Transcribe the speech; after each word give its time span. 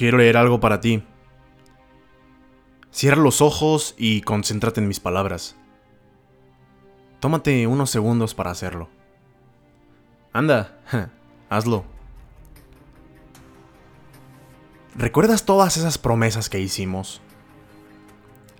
Quiero 0.00 0.16
leer 0.16 0.38
algo 0.38 0.60
para 0.60 0.80
ti. 0.80 1.02
Cierra 2.90 3.20
los 3.20 3.42
ojos 3.42 3.94
y 3.98 4.22
concéntrate 4.22 4.80
en 4.80 4.88
mis 4.88 4.98
palabras. 4.98 5.56
Tómate 7.18 7.66
unos 7.66 7.90
segundos 7.90 8.34
para 8.34 8.50
hacerlo. 8.50 8.88
Anda, 10.32 10.80
hazlo. 11.50 11.84
¿Recuerdas 14.96 15.44
todas 15.44 15.76
esas 15.76 15.98
promesas 15.98 16.48
que 16.48 16.60
hicimos? 16.60 17.20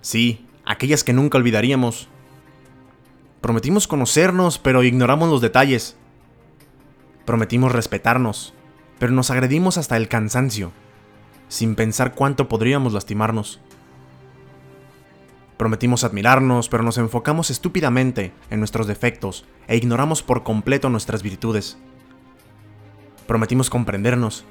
Sí, 0.01 0.47
aquellas 0.63 1.03
que 1.03 1.13
nunca 1.13 1.39
olvidaríamos. 1.39 2.07
Prometimos 3.41 3.87
conocernos, 3.87 4.59
pero 4.59 4.83
ignoramos 4.83 5.27
los 5.27 5.41
detalles. 5.41 5.97
Prometimos 7.25 7.71
respetarnos, 7.71 8.53
pero 8.99 9.11
nos 9.11 9.31
agredimos 9.31 9.79
hasta 9.79 9.97
el 9.97 10.07
cansancio, 10.07 10.71
sin 11.51 11.75
pensar 11.75 12.15
cuánto 12.15 12.47
podríamos 12.47 12.93
lastimarnos. 12.93 13.59
Prometimos 15.57 16.05
admirarnos, 16.05 16.69
pero 16.69 16.81
nos 16.81 16.97
enfocamos 16.97 17.49
estúpidamente 17.49 18.31
en 18.49 18.59
nuestros 18.59 18.87
defectos 18.87 19.43
e 19.67 19.75
ignoramos 19.75 20.23
por 20.23 20.43
completo 20.43 20.89
nuestras 20.89 21.23
virtudes. 21.23 21.77
Prometimos 23.27 23.69
comprendernos, 23.69 24.45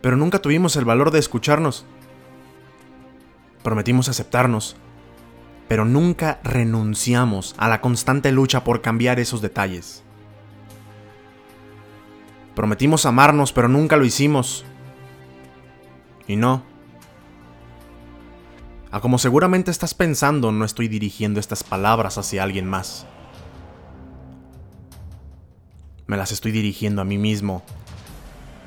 pero 0.00 0.16
nunca 0.16 0.40
tuvimos 0.40 0.76
el 0.76 0.86
valor 0.86 1.10
de 1.10 1.18
escucharnos. 1.18 1.84
Prometimos 3.62 4.08
aceptarnos, 4.08 4.76
pero 5.68 5.84
nunca 5.84 6.40
renunciamos 6.42 7.54
a 7.58 7.68
la 7.68 7.82
constante 7.82 8.32
lucha 8.32 8.64
por 8.64 8.80
cambiar 8.80 9.20
esos 9.20 9.42
detalles. 9.42 10.02
Prometimos 12.54 13.04
amarnos, 13.04 13.52
pero 13.52 13.68
nunca 13.68 13.98
lo 13.98 14.06
hicimos. 14.06 14.64
Y 16.30 16.36
no, 16.36 16.62
a 18.92 19.00
como 19.00 19.18
seguramente 19.18 19.72
estás 19.72 19.94
pensando, 19.94 20.52
no 20.52 20.64
estoy 20.64 20.86
dirigiendo 20.86 21.40
estas 21.40 21.64
palabras 21.64 22.18
hacia 22.18 22.44
alguien 22.44 22.68
más. 22.68 23.04
Me 26.06 26.16
las 26.16 26.30
estoy 26.30 26.52
dirigiendo 26.52 27.02
a 27.02 27.04
mí 27.04 27.18
mismo 27.18 27.64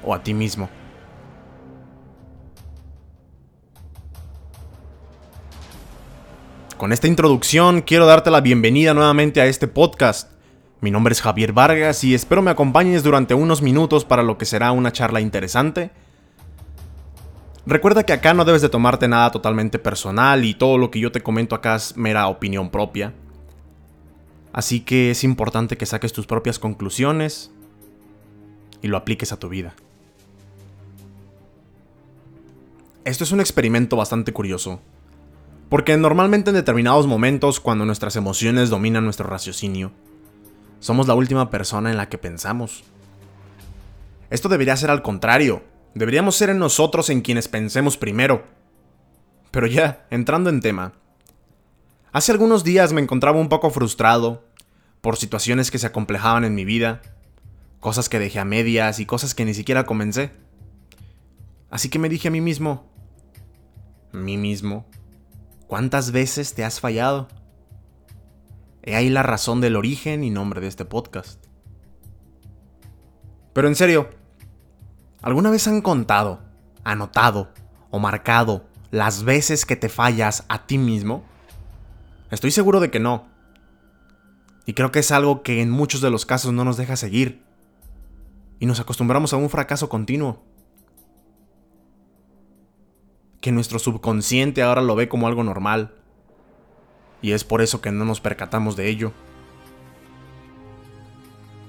o 0.03 0.14
a 0.14 0.22
ti 0.23 0.33
mismo. 0.33 0.70
Con 6.75 6.92
esta 6.92 7.08
introducción 7.08 7.80
quiero 7.80 8.05
darte 8.05 8.30
la 8.30 8.42
bienvenida 8.42 8.94
nuevamente 8.94 9.39
a 9.39 9.45
este 9.45 9.70
podcast. 9.70 10.30
Mi 10.81 10.92
nombre 10.92 11.14
es 11.14 11.22
Javier 11.22 11.53
Vargas 11.53 12.03
y 12.03 12.14
espero 12.14 12.42
me 12.42 12.52
acompañes 12.52 13.03
durante 13.03 13.36
unos 13.36 13.61
minutos 13.61 14.03
para 14.03 14.22
lo 14.22 14.38
que 14.38 14.44
será 14.44 14.73
una 14.73 14.92
charla 14.92 15.22
interesante 15.22 15.92
Recuerda 17.66 18.03
que 18.03 18.11
acá 18.11 18.33
no 18.33 18.44
debes 18.44 18.61
de 18.61 18.69
tomarte 18.69 19.08
nada 19.08 19.31
totalmente 19.31 19.80
personal 19.80 20.44
y 20.44 20.53
todo 20.53 20.78
lo 20.78 20.92
que 20.92 21.00
yo 21.00 21.11
te 21.11 21.22
comento 21.22 21.56
acá 21.56 21.75
es 21.75 21.95
mera 21.95 22.28
opinión 22.28 22.70
propia. 22.70 23.14
Así 24.52 24.81
que 24.81 25.11
es 25.11 25.23
importante 25.23 25.78
que 25.78 25.86
saques 25.86 26.11
tus 26.11 26.28
propias 26.28 26.59
conclusiones 26.59 27.52
y 28.81 28.88
lo 28.88 28.97
apliques 28.97 29.31
a 29.31 29.39
tu 29.39 29.47
vida. 29.47 29.75
Esto 33.05 33.23
es 33.23 33.31
un 33.31 33.39
experimento 33.39 33.95
bastante 33.95 34.33
curioso, 34.33 34.80
porque 35.70 35.98
normalmente 35.98 36.52
en 36.52 36.55
determinados 36.55 37.08
momentos 37.08 37.59
cuando 37.59 37.86
nuestras 37.86 38.16
emociones 38.16 38.70
dominan 38.70 39.05
nuestro 39.05 39.27
raciocinio, 39.27 39.92
somos 40.80 41.08
la 41.08 41.16
última 41.16 41.50
persona 41.50 41.92
en 41.92 41.98
la 41.98 42.10
que 42.10 42.17
pensamos. 42.17 42.83
Esto 44.30 44.49
debería 44.49 44.77
ser 44.77 44.89
al 44.89 45.02
contrario, 45.02 45.64
Deberíamos 45.95 46.36
ser 46.36 46.49
en 46.49 46.59
nosotros 46.59 47.09
en 47.09 47.21
quienes 47.21 47.48
pensemos 47.48 47.98
primero. 47.98 48.43
Pero 49.52 49.67
ya, 49.67 50.08
entrando 50.09 50.49
en 50.49 50.61
tema. 50.61 50.93
Hace 52.11 52.31
algunos 52.31 52.64
días 52.64 52.93
me 52.93 53.02
encontraba 53.02 53.39
un 53.39 53.49
poco 53.49 53.70
frustrado 53.70 54.43
por 55.02 55.17
situaciones 55.17 55.70
que 55.70 55.80
se 55.80 55.87
acomplejaban 55.87 56.45
en 56.45 56.55
mi 56.55 56.65
vida, 56.65 57.02
cosas 57.80 58.09
que 58.09 58.20
dejé 58.20 58.39
a 58.39 58.45
medias 58.45 58.99
y 58.99 59.05
cosas 59.05 59.36
que 59.36 59.45
ni 59.45 59.54
siquiera 59.54 59.86
comencé. 59.86 60.31
Así 61.70 61.89
que 61.89 61.99
me 61.99 62.10
dije 62.10 62.30
a 62.30 62.31
mí 62.31 62.39
mismo, 62.39 62.89
mí 64.11 64.37
mismo, 64.37 64.86
¿cuántas 65.67 66.11
veces 66.11 66.54
te 66.54 66.64
has 66.64 66.80
fallado? 66.80 67.27
He 68.83 68.95
ahí 68.95 69.10
la 69.10 69.23
razón 69.23 69.60
del 69.60 69.75
origen 69.75 70.23
y 70.23 70.30
nombre 70.30 70.61
de 70.61 70.67
este 70.67 70.86
podcast. 70.86 71.43
Pero 73.54 73.67
en 73.67 73.75
serio, 73.75 74.10
¿Alguna 75.23 75.50
vez 75.50 75.70
han 75.70 75.82
contado, 75.82 76.42
anotado 76.84 77.54
o 77.89 77.98
marcado 77.98 78.66
las 78.92 79.23
veces 79.23 79.66
que 79.66 79.78
te 79.78 79.88
fallas 79.88 80.44
a 80.50 80.67
ti 80.67 80.78
mismo? 80.78 81.23
Estoy 82.30 82.52
seguro 82.52 82.82
de 82.82 82.92
que 82.92 83.00
no. 83.00 83.26
Y 84.66 84.73
creo 84.73 84.92
que 84.92 85.00
es 85.00 85.11
algo 85.11 85.42
que 85.42 85.61
en 85.61 85.70
muchos 85.70 86.02
de 86.02 86.10
los 86.10 86.26
casos 86.26 86.52
no 86.52 86.66
nos 86.66 86.76
deja 86.76 86.98
seguir. 86.98 87.42
Y 88.60 88.66
nos 88.66 88.82
acostumbramos 88.82 89.32
a 89.32 89.38
un 89.38 89.50
fracaso 89.50 89.88
continuo. 89.88 90.44
Que 93.40 93.54
nuestro 93.54 93.80
subconsciente 93.80 94.61
ahora 94.61 94.82
lo 94.82 94.94
ve 94.94 95.08
como 95.08 95.28
algo 95.28 95.44
normal. 95.45 95.95
Y 97.22 97.32
es 97.32 97.45
por 97.45 97.61
eso 97.61 97.80
que 97.80 97.94
no 97.94 98.04
nos 98.04 98.20
percatamos 98.20 98.76
de 98.76 98.90
ello. 98.90 99.14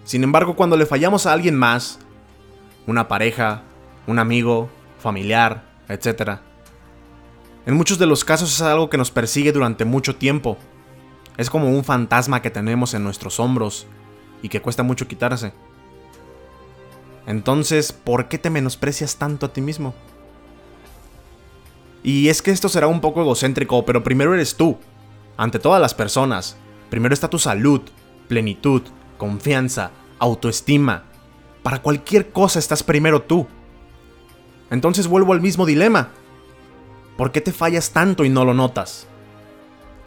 Sin 0.02 0.24
embargo, 0.24 0.56
cuando 0.56 0.76
le 0.76 0.86
fallamos 0.86 1.26
a 1.26 1.32
alguien 1.32 1.54
más, 1.54 2.00
una 2.86 3.08
pareja, 3.08 3.62
un 4.06 4.18
amigo, 4.18 4.68
familiar, 4.98 5.64
etc. 5.88 6.38
En 7.66 7.74
muchos 7.74 7.98
de 7.98 8.06
los 8.06 8.24
casos 8.24 8.52
es 8.52 8.62
algo 8.62 8.90
que 8.90 8.98
nos 8.98 9.10
persigue 9.10 9.52
durante 9.52 9.84
mucho 9.84 10.16
tiempo. 10.16 10.58
Es 11.36 11.50
como 11.50 11.68
un 11.68 11.84
fantasma 11.84 12.42
que 12.42 12.50
tenemos 12.50 12.94
en 12.94 13.04
nuestros 13.04 13.40
hombros 13.40 13.86
y 14.42 14.48
que 14.48 14.60
cuesta 14.60 14.82
mucho 14.82 15.08
quitarse. 15.08 15.52
Entonces, 17.26 17.92
¿por 17.92 18.28
qué 18.28 18.38
te 18.38 18.50
menosprecias 18.50 19.16
tanto 19.16 19.46
a 19.46 19.52
ti 19.52 19.60
mismo? 19.60 19.94
Y 22.02 22.28
es 22.28 22.42
que 22.42 22.50
esto 22.50 22.68
será 22.68 22.86
un 22.86 23.00
poco 23.00 23.22
egocéntrico, 23.22 23.84
pero 23.86 24.04
primero 24.04 24.34
eres 24.34 24.56
tú, 24.56 24.78
ante 25.38 25.58
todas 25.58 25.80
las 25.80 25.94
personas. 25.94 26.56
Primero 26.90 27.14
está 27.14 27.28
tu 27.28 27.38
salud, 27.38 27.80
plenitud, 28.28 28.82
confianza, 29.16 29.90
autoestima, 30.18 31.04
para 31.64 31.80
cualquier 31.80 32.30
cosa 32.30 32.58
estás 32.58 32.82
primero 32.82 33.22
tú. 33.22 33.48
Entonces 34.70 35.08
vuelvo 35.08 35.32
al 35.32 35.40
mismo 35.40 35.64
dilema. 35.64 36.10
¿Por 37.16 37.32
qué 37.32 37.40
te 37.40 37.52
fallas 37.52 37.90
tanto 37.90 38.24
y 38.24 38.28
no 38.28 38.44
lo 38.44 38.52
notas? 38.52 39.08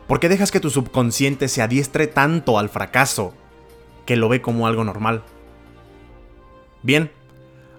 ¿Por 0.08 0.20
qué 0.20 0.30
dejas 0.30 0.52
que 0.52 0.60
tu 0.60 0.70
subconsciente 0.70 1.48
se 1.48 1.64
adiestre 1.64 2.06
tanto 2.06 2.60
al 2.60 2.70
fracaso 2.70 3.34
que 4.06 4.16
lo 4.16 4.30
ve 4.30 4.40
como 4.40 4.68
algo 4.68 4.84
normal? 4.84 5.24
Bien, 6.84 7.12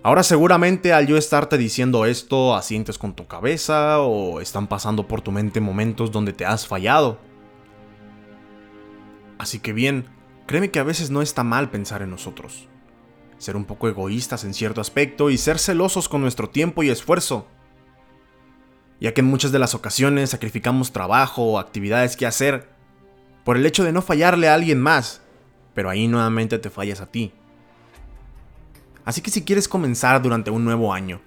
ahora 0.02 0.24
seguramente 0.24 0.92
al 0.92 1.06
yo 1.06 1.16
estarte 1.16 1.56
diciendo 1.56 2.04
esto 2.04 2.56
asientes 2.56 2.98
con 2.98 3.14
tu 3.14 3.28
cabeza 3.28 4.00
o 4.00 4.40
están 4.40 4.66
pasando 4.66 5.06
por 5.06 5.20
tu 5.20 5.30
mente 5.30 5.60
momentos 5.60 6.10
donde 6.10 6.32
te 6.32 6.44
has 6.44 6.66
fallado. 6.66 7.18
Así 9.38 9.60
que 9.60 9.72
bien, 9.72 10.08
créeme 10.46 10.72
que 10.72 10.80
a 10.80 10.84
veces 10.84 11.10
no 11.10 11.22
está 11.22 11.44
mal 11.44 11.70
pensar 11.70 12.02
en 12.02 12.10
nosotros 12.10 12.68
ser 13.38 13.56
un 13.56 13.64
poco 13.64 13.88
egoístas 13.88 14.44
en 14.44 14.52
cierto 14.52 14.80
aspecto 14.80 15.30
y 15.30 15.38
ser 15.38 15.58
celosos 15.58 16.08
con 16.08 16.20
nuestro 16.20 16.50
tiempo 16.50 16.82
y 16.82 16.90
esfuerzo. 16.90 17.46
Ya 19.00 19.14
que 19.14 19.20
en 19.20 19.28
muchas 19.28 19.52
de 19.52 19.60
las 19.60 19.74
ocasiones 19.74 20.30
sacrificamos 20.30 20.92
trabajo 20.92 21.44
o 21.44 21.58
actividades 21.58 22.16
que 22.16 22.26
hacer 22.26 22.68
por 23.44 23.56
el 23.56 23.64
hecho 23.64 23.84
de 23.84 23.92
no 23.92 24.02
fallarle 24.02 24.48
a 24.48 24.54
alguien 24.54 24.80
más, 24.80 25.22
pero 25.72 25.88
ahí 25.88 26.08
nuevamente 26.08 26.58
te 26.58 26.70
fallas 26.70 27.00
a 27.00 27.06
ti. 27.06 27.32
Así 29.04 29.22
que 29.22 29.30
si 29.30 29.44
quieres 29.44 29.68
comenzar 29.68 30.20
durante 30.20 30.50
un 30.50 30.64
nuevo 30.64 30.92
año, 30.92 31.20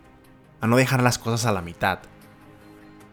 a 0.59 0.67
no 0.67 0.77
dejar 0.77 1.01
las 1.01 1.17
cosas 1.17 1.45
a 1.45 1.51
la 1.51 1.61
mitad, 1.61 1.99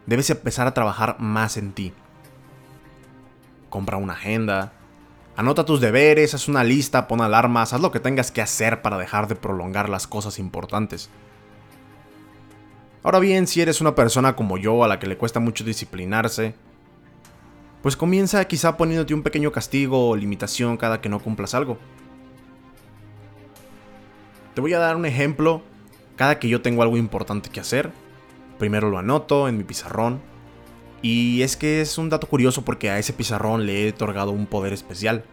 debes 0.06 0.28
empezar 0.30 0.66
a 0.66 0.74
trabajar 0.74 1.16
más 1.20 1.56
en 1.56 1.72
ti. 1.72 1.92
Compra 3.70 3.96
una 3.96 4.14
agenda, 4.14 4.72
Anota 5.38 5.64
tus 5.64 5.80
deberes, 5.80 6.34
haz 6.34 6.48
una 6.48 6.64
lista, 6.64 7.06
pon 7.06 7.20
alarmas, 7.20 7.72
haz 7.72 7.80
lo 7.80 7.92
que 7.92 8.00
tengas 8.00 8.32
que 8.32 8.42
hacer 8.42 8.82
para 8.82 8.98
dejar 8.98 9.28
de 9.28 9.36
prolongar 9.36 9.88
las 9.88 10.08
cosas 10.08 10.40
importantes. 10.40 11.10
Ahora 13.04 13.20
bien, 13.20 13.46
si 13.46 13.60
eres 13.60 13.80
una 13.80 13.94
persona 13.94 14.34
como 14.34 14.58
yo 14.58 14.82
a 14.82 14.88
la 14.88 14.98
que 14.98 15.06
le 15.06 15.16
cuesta 15.16 15.38
mucho 15.38 15.62
disciplinarse, 15.62 16.56
pues 17.82 17.96
comienza 17.96 18.44
quizá 18.46 18.76
poniéndote 18.76 19.14
un 19.14 19.22
pequeño 19.22 19.52
castigo 19.52 20.08
o 20.08 20.16
limitación 20.16 20.76
cada 20.76 21.00
que 21.00 21.08
no 21.08 21.20
cumplas 21.20 21.54
algo. 21.54 21.78
Te 24.56 24.60
voy 24.60 24.74
a 24.74 24.80
dar 24.80 24.96
un 24.96 25.06
ejemplo. 25.06 25.62
Cada 26.16 26.40
que 26.40 26.48
yo 26.48 26.62
tengo 26.62 26.82
algo 26.82 26.96
importante 26.96 27.48
que 27.48 27.60
hacer, 27.60 27.92
primero 28.58 28.90
lo 28.90 28.98
anoto 28.98 29.46
en 29.46 29.56
mi 29.56 29.62
pizarrón 29.62 30.20
y 31.02 31.42
es 31.42 31.56
que 31.56 31.80
es 31.80 31.98
un 31.98 32.08
dato 32.08 32.26
curioso 32.28 32.64
porque 32.64 32.90
a 32.90 32.98
ese 32.98 33.12
pizarrón 33.12 33.66
le 33.66 33.86
he 33.86 33.90
otorgado 33.90 34.32
un 34.32 34.46
poder 34.46 34.72
especial. 34.72 35.24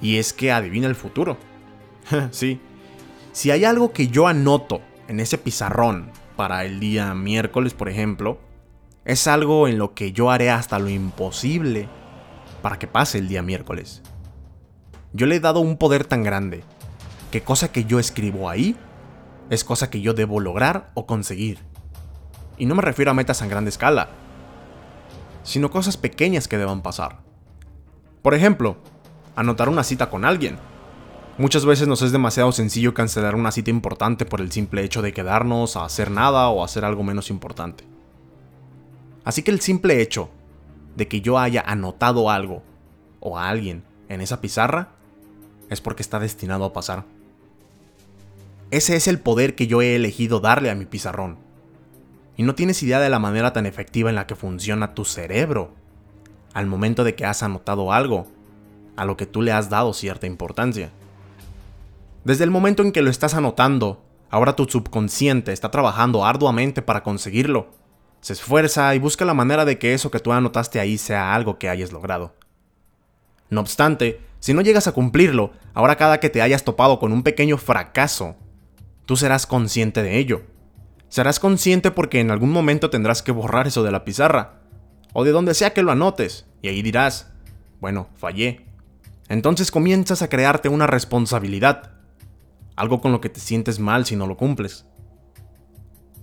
Y 0.00 0.18
es 0.18 0.32
que 0.32 0.52
adivina 0.52 0.86
el 0.86 0.94
futuro. 0.94 1.36
sí. 2.30 2.60
Si 3.32 3.50
hay 3.50 3.64
algo 3.64 3.92
que 3.92 4.08
yo 4.08 4.26
anoto 4.26 4.80
en 5.08 5.20
ese 5.20 5.38
pizarrón 5.38 6.10
para 6.36 6.64
el 6.64 6.80
día 6.80 7.14
miércoles, 7.14 7.74
por 7.74 7.88
ejemplo, 7.88 8.38
es 9.04 9.26
algo 9.26 9.66
en 9.66 9.78
lo 9.78 9.94
que 9.94 10.12
yo 10.12 10.30
haré 10.30 10.50
hasta 10.50 10.78
lo 10.78 10.88
imposible 10.88 11.88
para 12.62 12.78
que 12.78 12.86
pase 12.86 13.18
el 13.18 13.28
día 13.28 13.42
miércoles. 13.42 14.02
Yo 15.12 15.26
le 15.26 15.36
he 15.36 15.40
dado 15.40 15.60
un 15.60 15.76
poder 15.76 16.04
tan 16.04 16.22
grande 16.22 16.62
que 17.30 17.42
cosa 17.42 17.72
que 17.72 17.84
yo 17.84 17.98
escribo 17.98 18.48
ahí 18.48 18.76
es 19.50 19.64
cosa 19.64 19.90
que 19.90 20.00
yo 20.00 20.14
debo 20.14 20.40
lograr 20.40 20.90
o 20.94 21.06
conseguir. 21.06 21.58
Y 22.58 22.66
no 22.66 22.74
me 22.74 22.82
refiero 22.82 23.10
a 23.10 23.14
metas 23.14 23.42
en 23.42 23.48
grande 23.48 23.70
escala, 23.70 24.10
sino 25.42 25.70
cosas 25.70 25.96
pequeñas 25.96 26.48
que 26.48 26.58
deban 26.58 26.82
pasar. 26.82 27.20
Por 28.22 28.34
ejemplo, 28.34 28.76
anotar 29.34 29.68
una 29.68 29.84
cita 29.84 30.10
con 30.10 30.24
alguien. 30.24 30.58
Muchas 31.38 31.64
veces 31.64 31.88
nos 31.88 32.02
es 32.02 32.12
demasiado 32.12 32.52
sencillo 32.52 32.94
cancelar 32.94 33.34
una 33.34 33.52
cita 33.52 33.70
importante 33.70 34.26
por 34.26 34.40
el 34.40 34.52
simple 34.52 34.84
hecho 34.84 35.02
de 35.02 35.12
quedarnos 35.12 35.76
a 35.76 35.84
hacer 35.84 36.10
nada 36.10 36.48
o 36.48 36.62
hacer 36.62 36.84
algo 36.84 37.02
menos 37.02 37.30
importante. 37.30 37.84
Así 39.24 39.42
que 39.42 39.50
el 39.50 39.60
simple 39.60 40.00
hecho 40.00 40.30
de 40.96 41.08
que 41.08 41.20
yo 41.20 41.38
haya 41.38 41.62
anotado 41.66 42.30
algo 42.30 42.62
o 43.20 43.38
a 43.38 43.48
alguien 43.48 43.84
en 44.08 44.20
esa 44.20 44.40
pizarra 44.40 44.90
es 45.70 45.80
porque 45.80 46.02
está 46.02 46.18
destinado 46.18 46.64
a 46.64 46.72
pasar. 46.72 47.04
Ese 48.70 48.96
es 48.96 49.08
el 49.08 49.18
poder 49.18 49.54
que 49.54 49.66
yo 49.66 49.82
he 49.82 49.96
elegido 49.96 50.40
darle 50.40 50.70
a 50.70 50.74
mi 50.74 50.86
pizarrón. 50.86 51.38
No 52.42 52.56
tienes 52.56 52.82
idea 52.82 52.98
de 52.98 53.08
la 53.08 53.20
manera 53.20 53.52
tan 53.52 53.66
efectiva 53.66 54.10
en 54.10 54.16
la 54.16 54.26
que 54.26 54.34
funciona 54.34 54.94
tu 54.94 55.04
cerebro 55.04 55.70
al 56.54 56.66
momento 56.66 57.04
de 57.04 57.14
que 57.14 57.24
has 57.24 57.44
anotado 57.44 57.92
algo 57.92 58.26
a 58.96 59.04
lo 59.04 59.16
que 59.16 59.26
tú 59.26 59.42
le 59.42 59.52
has 59.52 59.70
dado 59.70 59.92
cierta 59.92 60.26
importancia. 60.26 60.90
Desde 62.24 62.42
el 62.42 62.50
momento 62.50 62.82
en 62.82 62.90
que 62.90 63.00
lo 63.00 63.10
estás 63.10 63.34
anotando, 63.34 64.02
ahora 64.28 64.56
tu 64.56 64.64
subconsciente 64.64 65.52
está 65.52 65.70
trabajando 65.70 66.24
arduamente 66.24 66.82
para 66.82 67.04
conseguirlo. 67.04 67.68
Se 68.20 68.32
esfuerza 68.32 68.92
y 68.96 68.98
busca 68.98 69.24
la 69.24 69.34
manera 69.34 69.64
de 69.64 69.78
que 69.78 69.94
eso 69.94 70.10
que 70.10 70.18
tú 70.18 70.32
anotaste 70.32 70.80
ahí 70.80 70.98
sea 70.98 71.36
algo 71.36 71.60
que 71.60 71.68
hayas 71.68 71.92
logrado. 71.92 72.34
No 73.50 73.60
obstante, 73.60 74.20
si 74.40 74.52
no 74.52 74.62
llegas 74.62 74.88
a 74.88 74.92
cumplirlo, 74.92 75.52
ahora 75.74 75.94
cada 75.94 76.18
que 76.18 76.28
te 76.28 76.42
hayas 76.42 76.64
topado 76.64 76.98
con 76.98 77.12
un 77.12 77.22
pequeño 77.22 77.56
fracaso, 77.56 78.34
tú 79.06 79.16
serás 79.16 79.46
consciente 79.46 80.02
de 80.02 80.18
ello. 80.18 80.42
Serás 81.12 81.38
consciente 81.38 81.90
porque 81.90 82.20
en 82.20 82.30
algún 82.30 82.50
momento 82.50 82.88
tendrás 82.88 83.20
que 83.20 83.32
borrar 83.32 83.66
eso 83.66 83.82
de 83.82 83.90
la 83.90 84.02
pizarra, 84.02 84.62
o 85.12 85.24
de 85.24 85.30
donde 85.30 85.52
sea 85.52 85.74
que 85.74 85.82
lo 85.82 85.92
anotes, 85.92 86.46
y 86.62 86.68
ahí 86.68 86.80
dirás, 86.80 87.30
bueno, 87.82 88.08
fallé, 88.16 88.64
entonces 89.28 89.70
comienzas 89.70 90.22
a 90.22 90.30
crearte 90.30 90.70
una 90.70 90.86
responsabilidad, 90.86 91.90
algo 92.76 93.02
con 93.02 93.12
lo 93.12 93.20
que 93.20 93.28
te 93.28 93.40
sientes 93.40 93.78
mal 93.78 94.06
si 94.06 94.16
no 94.16 94.26
lo 94.26 94.38
cumples. 94.38 94.86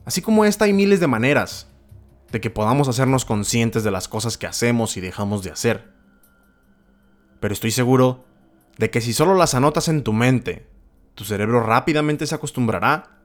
Así 0.06 0.24
como 0.24 0.44
esta 0.44 0.66
hay 0.66 0.74
miles 0.74 1.00
de 1.00 1.06
maneras 1.06 1.68
de 2.32 2.42
que 2.42 2.50
podamos 2.50 2.88
hacernos 2.88 3.26
conscientes 3.26 3.84
de 3.84 3.92
las 3.92 4.08
cosas 4.08 4.40
que 4.40 4.48
hacemos 4.48 4.98
y 4.98 5.02
dejamos 5.02 5.44
de 5.44 5.52
hacer. 5.52 5.94
Pero 7.40 7.54
estoy 7.54 7.70
seguro 7.70 8.26
de 8.80 8.90
que 8.90 9.02
si 9.02 9.14
solo 9.14 9.36
las 9.36 9.54
anotas 9.54 9.88
en 9.88 10.02
tu 10.02 10.14
mente, 10.14 10.68
tu 11.14 11.26
cerebro 11.26 11.62
rápidamente 11.62 12.26
se 12.26 12.34
acostumbrará 12.34 13.19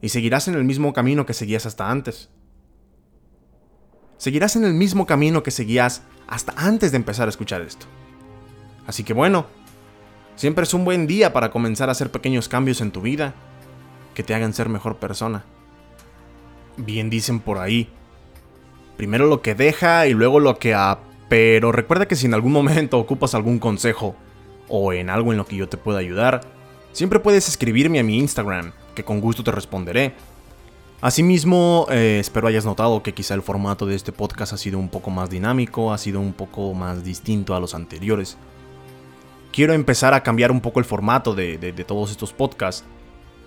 y 0.00 0.08
seguirás 0.08 0.48
en 0.48 0.54
el 0.54 0.64
mismo 0.64 0.92
camino 0.92 1.26
que 1.26 1.34
seguías 1.34 1.66
hasta 1.66 1.90
antes. 1.90 2.30
Seguirás 4.18 4.56
en 4.56 4.64
el 4.64 4.74
mismo 4.74 5.06
camino 5.06 5.42
que 5.42 5.50
seguías 5.50 6.02
hasta 6.26 6.52
antes 6.56 6.90
de 6.90 6.96
empezar 6.96 7.28
a 7.28 7.30
escuchar 7.30 7.60
esto. 7.62 7.86
Así 8.86 9.04
que 9.04 9.12
bueno, 9.12 9.46
siempre 10.36 10.64
es 10.64 10.74
un 10.74 10.84
buen 10.84 11.06
día 11.06 11.32
para 11.32 11.50
comenzar 11.50 11.88
a 11.88 11.92
hacer 11.92 12.10
pequeños 12.10 12.48
cambios 12.48 12.80
en 12.80 12.92
tu 12.92 13.00
vida 13.00 13.34
que 14.14 14.22
te 14.22 14.34
hagan 14.34 14.54
ser 14.54 14.68
mejor 14.68 14.96
persona. 14.96 15.44
Bien 16.76 17.10
dicen 17.10 17.40
por 17.40 17.58
ahí, 17.58 17.90
primero 18.96 19.26
lo 19.26 19.42
que 19.42 19.54
deja 19.54 20.06
y 20.06 20.14
luego 20.14 20.40
lo 20.40 20.58
que 20.58 20.74
ha... 20.74 20.98
Pero 21.28 21.72
recuerda 21.72 22.06
que 22.06 22.16
si 22.16 22.26
en 22.26 22.34
algún 22.34 22.52
momento 22.52 22.98
ocupas 23.00 23.34
algún 23.34 23.58
consejo 23.58 24.16
o 24.68 24.92
en 24.92 25.10
algo 25.10 25.32
en 25.32 25.38
lo 25.38 25.46
que 25.46 25.56
yo 25.56 25.68
te 25.68 25.76
pueda 25.76 25.98
ayudar, 25.98 26.40
siempre 26.92 27.20
puedes 27.20 27.48
escribirme 27.48 27.98
a 27.98 28.04
mi 28.04 28.18
Instagram, 28.18 28.72
que 28.96 29.04
con 29.04 29.20
gusto 29.20 29.44
te 29.44 29.52
responderé. 29.52 30.14
Asimismo, 31.00 31.86
eh, 31.90 32.18
espero 32.20 32.48
hayas 32.48 32.64
notado 32.64 33.04
que 33.04 33.14
quizá 33.14 33.34
el 33.34 33.42
formato 33.42 33.86
de 33.86 33.94
este 33.94 34.10
podcast 34.10 34.54
ha 34.54 34.56
sido 34.56 34.80
un 34.80 34.88
poco 34.88 35.10
más 35.10 35.30
dinámico, 35.30 35.92
ha 35.92 35.98
sido 35.98 36.18
un 36.18 36.32
poco 36.32 36.74
más 36.74 37.04
distinto 37.04 37.54
a 37.54 37.60
los 37.60 37.76
anteriores 37.76 38.36
quiero 39.56 39.72
empezar 39.72 40.12
a 40.12 40.22
cambiar 40.22 40.52
un 40.52 40.60
poco 40.60 40.80
el 40.80 40.84
formato 40.84 41.34
de, 41.34 41.72
todos 41.86 42.10
estos 42.10 42.34
podcasts. 42.34 42.84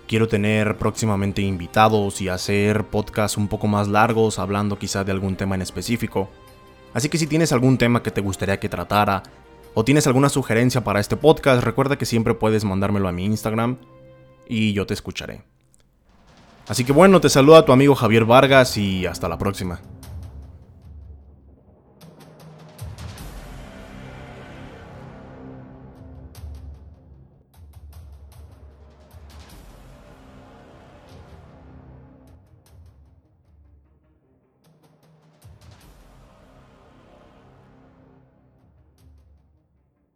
Quiero 0.08 0.26
tener 0.26 0.76
próximamente 0.76 1.40
invitados 1.40 2.20
y 2.20 2.28
hacer 2.28 2.84
podcasts 2.86 3.38
un 3.38 3.46
poco 3.46 3.68
más 3.68 3.86
largos, 3.86 4.40
hablando 4.40 4.76
quizá 4.76 5.04
de 5.04 5.12
algún 5.12 5.36
tema 5.36 5.54
en 5.54 5.62
específico. 5.62 6.28
Así 6.94 7.08
que 7.08 7.16
si 7.16 7.28
tienes 7.28 7.52
algún 7.52 7.78
tema 7.78 8.02
que 8.02 8.10
te 8.10 8.20
gustaría 8.20 8.58
que 8.58 8.68
tratara, 8.68 9.22
o 9.72 9.84
tienes 9.84 10.08
alguna 10.08 10.28
sugerencia 10.28 10.82
para 10.82 10.98
este 10.98 11.16
podcast, 11.16 11.62
recuerda 11.62 11.96
que 11.96 12.06
siempre 12.06 12.34
puedes 12.34 12.64
mandármelo 12.64 13.06
a 13.06 13.12
mi 13.12 13.24
Instagram 13.24 13.76
y 14.50 14.72
yo 14.72 14.84
te 14.84 14.94
escucharé. 14.94 15.42
Así 16.68 16.84
que 16.84 16.92
bueno, 16.92 17.20
te 17.20 17.28
saluda 17.28 17.64
tu 17.64 17.72
amigo 17.72 17.94
Javier 17.94 18.24
Vargas 18.24 18.76
y 18.76 19.06
hasta 19.06 19.28
la 19.28 19.38
próxima. 19.38 19.80